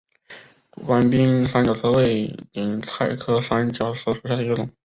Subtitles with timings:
[0.87, 4.67] 短柄三角车为堇菜科三角车属下的一个种。